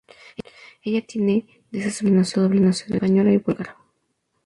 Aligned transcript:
Ella 0.83 1.01
tiene 1.05 1.45
desde 1.69 1.89
ese 1.89 2.05
momento 2.09 2.41
doble 2.41 2.59
nacionalidad: 2.59 3.05
española 3.05 3.31
y 3.33 3.37
búlgara. 3.37 3.77